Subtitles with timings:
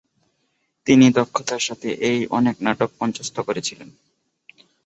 [0.87, 3.89] তিনি দক্ষতার সাথে এই অনেক নাটক মঞ্চস্থ করেছিলেন।